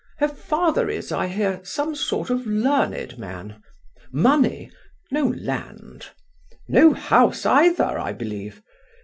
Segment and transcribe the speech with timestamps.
[0.17, 3.61] Her father is, I hear, some sort of learned man;
[4.11, 4.71] money;
[5.11, 6.07] no land.
[6.67, 8.63] No house either, I believe.